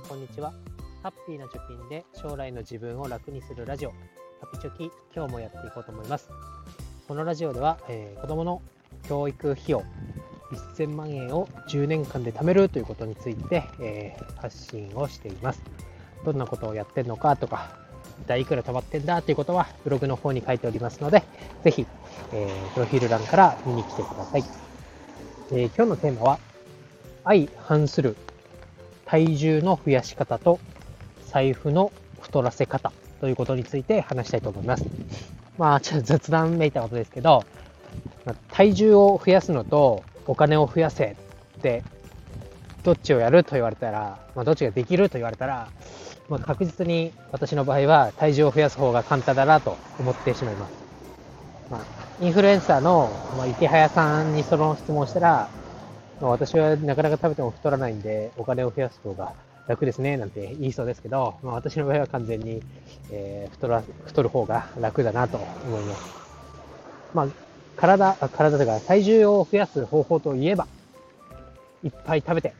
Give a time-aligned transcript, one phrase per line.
[0.00, 0.52] んこんにちは。
[1.02, 3.90] ハッピーな貯金で将来の自分を楽にするラジオ。
[4.40, 6.30] ハピチョキ今日もやっていこうと思います。
[7.06, 8.62] このラジオでは、えー、子供の
[9.08, 9.84] 教育費用
[10.76, 15.62] 1000万円を10年間で貯めるということについて、えー、発信をしています。
[16.24, 17.76] どんなことをやってるのかとか
[18.22, 21.24] 一体いくら貯まってんだということはブログの方に書いておりますので
[21.64, 21.86] ぜひ、
[22.32, 24.44] えー、プロフィール欄から見に来てください、
[25.50, 26.38] えー、今日のテーマは
[27.24, 28.16] 相反する。
[29.10, 30.60] 体重の増やし方と
[31.26, 34.84] 財布の太らせ方ということについて話したいと思います。
[35.58, 37.42] まあ、ちょっと雑談めいたことですけど、
[38.52, 41.16] 体重を増やすのとお金を増やせ
[41.58, 41.82] って
[42.84, 45.68] どっちをやると言われたら、まあ、どっちができると言われたら、
[46.28, 50.72] まあ、確実に私の場合は体重を増やす方が簡単だなと思ってしまいます。
[51.68, 53.10] まあ、インフルエンサーの、
[53.48, 55.48] 池早さんにその質問したら、
[56.20, 59.32] まあ、私はなかなか食べても太らないんで、お金を増やす方が
[59.66, 62.62] 楽ですね、なんて言いそうですけど、まあ、私の場合は完全に、
[63.10, 66.02] えー、太ら、太る方が楽だなと思います。
[67.14, 67.28] まあ、
[67.76, 70.66] 体、体というか体重を増やす方法といえば、
[71.82, 72.52] いっぱい食べて、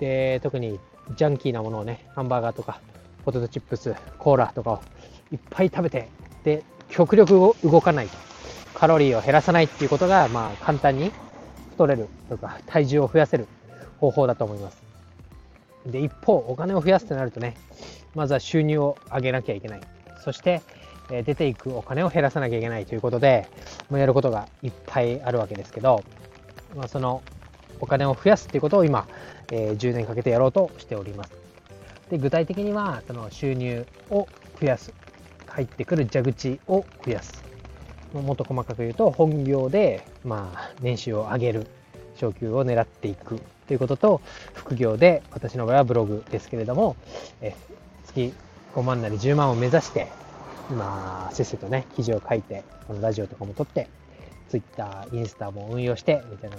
[0.00, 0.78] で、特に
[1.16, 2.80] ジャンキーなものをね、ハンバーガーとか、
[3.24, 4.80] ポテトチップス、コーラとかを
[5.32, 6.08] いっぱい食べて、
[6.44, 8.16] で、極力動かないと。
[8.74, 11.10] カロリーを減らさないっていうことが、まあ、簡単に
[11.76, 13.46] 太れるとか 体重を増やせる
[14.00, 14.82] 方法だと思います。
[15.86, 17.56] で、一方、お金を増やすとなるとね、
[18.14, 19.80] まずは収入を上げなきゃいけない。
[20.24, 20.62] そして、
[21.08, 23.46] え出ていくお金を減らさなきゃいけないということで、
[23.90, 26.04] ま、やることがいっぱいあるわけですけど、
[26.74, 27.22] まあ、その
[27.80, 29.06] お金を増やすっていうことを今、
[29.50, 31.32] え、10年かけてやろうとしております。
[32.10, 34.28] で具体的にはその収入を
[34.60, 34.92] 増やす
[35.48, 37.42] 入ってくる蛇口を増やす
[38.12, 41.66] もっと細かく言うと本業で、まあ、年収を上げる
[42.16, 44.20] 昇給を狙っていくということと
[44.54, 46.96] 副業で私の場合はブログですけれども
[47.40, 47.54] え
[48.06, 48.32] 月
[48.74, 50.08] 5万なり10万を目指して
[50.70, 53.88] 今せっせとね記事を書いてこのラジオとかも撮って
[54.48, 56.56] Twitter、インスタも運用してみたいな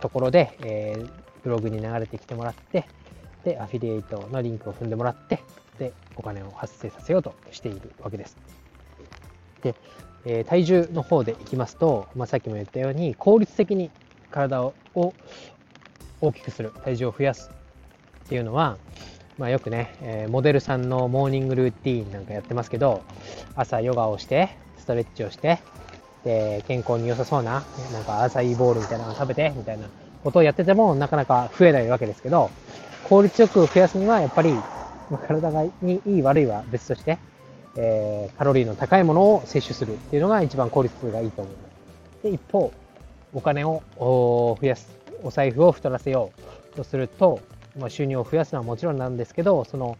[0.00, 1.10] ところで、えー、
[1.44, 2.86] ブログに流れてきてもらって
[3.44, 5.42] でアフィリエイトのリンクを踏んでもらって
[5.78, 8.36] でお金を発生させようとしているわけです。
[9.62, 9.74] で
[10.24, 13.90] えー、体重の方でいきますと、まあ、さっきも言ったように効率的に
[14.30, 14.74] 体を
[16.20, 17.50] 大きくする体重を増やす
[18.26, 18.76] っていうのは、
[19.38, 23.02] まあ、よくね、えー、モデルさんのモーニングルーティーンなんかやってますけど
[23.56, 25.60] 朝ヨガをしてストレッチをして
[26.24, 29.86] で健康に良さそうななんか朝いボールみたいなのを食べてみたいな
[30.24, 32.50] ことをやっててもなかなか増えないわけですけど
[33.04, 34.52] 効率よく増やすにはやっぱり、
[35.10, 37.18] ま、体がにいい悪いは別として
[37.80, 41.68] えー、カロリーの高いものを摂取するっていうのが一番効率がいいと思いま
[42.18, 42.22] す。
[42.24, 42.72] で、一方、
[43.32, 44.88] お金を増やす、
[45.22, 46.32] お財布を太らせよ
[46.72, 47.40] うとすると、
[47.78, 49.96] まあ、収入を増やすのはもちろんなんですけど、その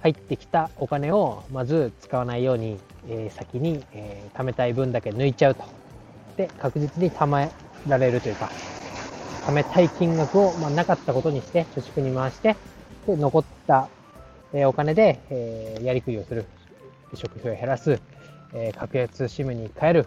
[0.00, 5.64] 入ってきたお金をまず使わないように、えー、先に、えー、貯めたい分だけ抜いちゃうと。
[6.36, 7.50] で、確実に貯め
[7.88, 8.48] られるというか、
[9.44, 12.54] 貯めたい金額を、まあ、なかったことにして、貯蓄に回して、
[13.08, 13.88] で残った、
[14.52, 16.44] えー、お金で、え、やりくりをする。
[17.16, 18.00] 食費を減らす、
[18.52, 20.06] えー、格安 SIM に変える、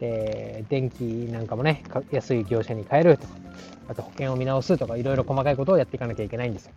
[0.00, 3.34] えー、電気なんかもね、安い業者に変えるとか、
[3.88, 6.72] あと保険を見直すとか、いろいろ細かいことをやっていかなきゃいけないんですよ。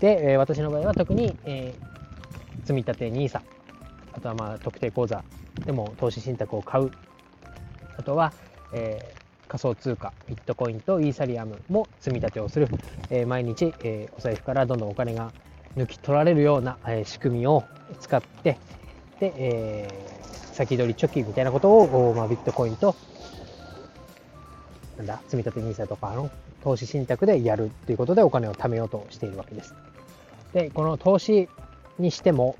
[0.00, 3.40] で、えー、私の場合は特に、えー、積立 NISA、
[4.12, 5.24] あとはまあ特定口座
[5.64, 6.90] でも投資信託を買う、
[7.96, 8.32] あとは、
[8.72, 12.68] えー、仮想通貨、ビットコインとイーサリアムも積み立てをする、
[13.10, 15.32] えー、毎日、えー、お財布からどんどんお金が
[15.76, 17.64] 抜き取られるような、え仕組みを
[18.00, 18.58] 使って、
[19.20, 22.94] で、えー、先取り貯金みたいなことを、まあ、ビットコインと、
[24.98, 26.30] なんだ、積立 NISA とかの
[26.62, 29.74] 投資信託でやるということでお金を貯めようとしているわけです。
[30.52, 31.48] で、この投資
[31.98, 32.56] にしても、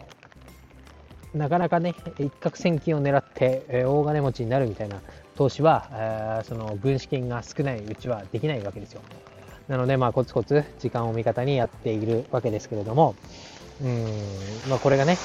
[1.32, 5.00] なかなかね、一攫千金を狙って、え、大金持ちになるみたいな
[5.36, 9.00] 投資は、え、その軍資金が少ないうちはできないわけですよ。
[9.68, 13.14] なので、まあ、コツコツ時間を味方にやっているわけですけれども、
[13.82, 14.06] うん、
[14.68, 15.16] まあ、これがね、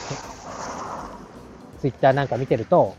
[1.79, 2.95] ツイッターなんか見てると、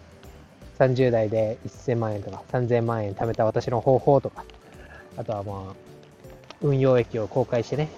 [0.78, 4.44] 30代で1000万円とか3000万円貯めた私の方法とか、
[5.16, 5.74] あとはまあ、
[6.62, 7.88] 運用益を公開してね、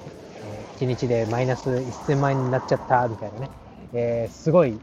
[0.79, 3.51] 1日でマイナス1000万円になっちゃったみたいなね、
[3.93, 4.79] えー、すごい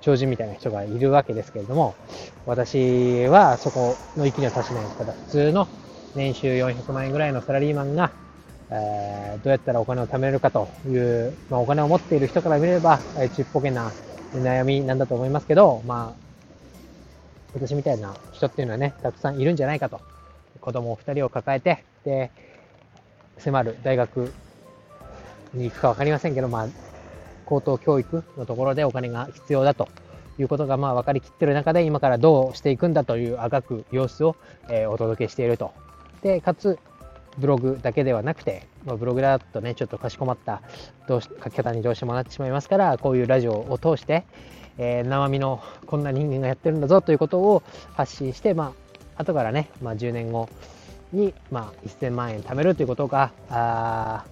[0.00, 1.94] 超人みたいな人がいるわけですけれども、
[2.46, 5.68] 私はそこの域には達しないですから、普通の
[6.14, 8.10] 年収400万円ぐらいのサラリーマンが、
[8.70, 13.90] えー、どうやったらお金を貯めるかという、まあ、お金を持っている人から見れば、えー、ちっぽけな
[14.34, 16.30] 悩みなんだと思いますけど、まあ、
[17.54, 20.00] 私みたいな人っていうのはね、たくさんいるんじゃないかと。
[20.60, 22.30] 子供2人を抱えて、で、
[23.38, 24.32] 迫る大学
[25.54, 26.68] に行くか分かりませんけど、まあ、
[27.46, 29.88] 高等教育のところでお金が必要だと
[30.38, 34.36] いうことがまあ分かりきってる中で、今からどうしていくんだというあがく様子を、
[34.68, 35.72] え、お届けしていると。
[36.22, 36.78] で、かつ、
[37.38, 40.62] ブログだけではなくて、まあ、ブログだとね、ちょっとかしこまった
[41.06, 44.24] どうし書き方にどうしてもなってしまいますから、こういうラジオを通して、
[44.78, 47.62] えー、生身のこんな人間がやってるんだぞということを
[47.94, 48.72] 発信して、ま
[49.16, 50.48] あ、後からね、まあ、10年後
[51.12, 54.24] に、まあ、1000万円貯めるということが、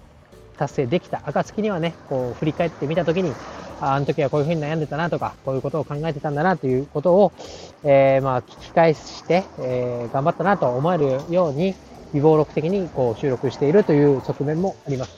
[0.57, 3.33] 達成できた暁にはね、こう振り返ってみたときに、
[3.81, 7.31] ああの時はこういうふうに悩んでたなとか、こういうことを考えてたんだなということを、
[7.83, 11.75] えー、まあ聞き返して、えー、頑張ったなと思えるように、
[12.13, 15.11] 微暴録的にこう収録しているという側面もあります。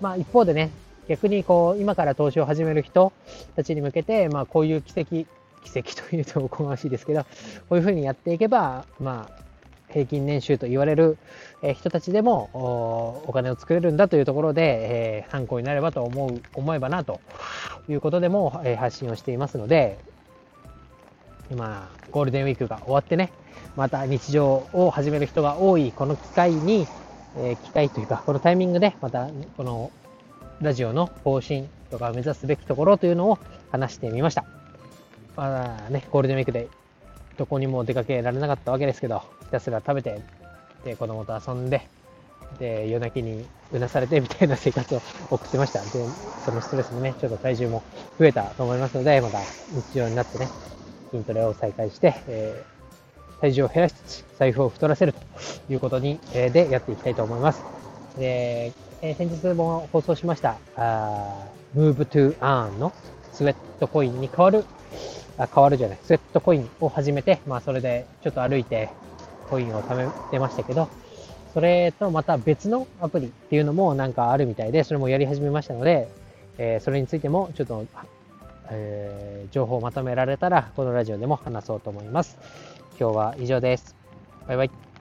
[0.00, 0.70] まあ一方でね、
[1.08, 3.12] 逆にこう今から投資を始める人
[3.56, 5.26] たちに向けて、まあこういう奇跡、
[5.64, 7.28] 奇跡というとおこがましいですけど、こ
[7.72, 9.43] ういうふうにやっていけば、まあ
[9.94, 11.16] 平均年収と言われる
[11.72, 12.50] 人たちでも
[13.26, 17.20] お金を作れるんだというところで、え参考になればと思う思えばなと
[17.88, 19.98] いうことでも、え発信をしていますので
[21.50, 23.30] 今ゴールデンウィークが終わってね
[23.76, 26.88] また日常を始める人が多いこの機会に、
[27.38, 29.92] え機会というかこのタイミングでまたこの
[30.60, 33.38] ラジオの方針とか目指すべきところというのを
[33.70, 34.44] 話してみました。
[35.36, 36.68] まあね、ゴールデンウィークで
[37.36, 40.20] どこにも出かけられなかったわけですけど、ひたすら食べて、
[40.84, 41.86] で、子供と遊んで、
[42.58, 45.80] で、夜泣きにうなされてみたいな生活を送ってました。
[45.80, 45.88] で、
[46.44, 47.82] そのストレスもね、ちょっと体重も
[48.18, 50.48] 増えたと思いますので、また日常になってね、
[51.10, 55.20] 筋トレを再開して、えー、体重を減らしつつ、財布を太らせると
[55.72, 57.62] いうことに、えー、でやっていきたいと思います。
[58.18, 58.72] で、
[59.02, 62.92] えー、先日も放送しました、あー Move to Earn の
[63.32, 64.64] スウェットコインに代わる
[65.38, 68.88] あ変わるじゃない、スウェットコインを始めて、まあそれでちょっと歩いて
[69.50, 70.88] コインを貯めてましたけど、
[71.52, 76.08] それとまた別のアプリっていうのもなんかあるみたいで、それもやり始めましたので、
[76.58, 77.84] えー、それについてもちょっと、
[78.70, 82.38] えー、情報をまとめられたら、このラジオでも話そうと思います。
[82.98, 83.94] 今日は以上です。
[84.46, 84.93] バイバイ。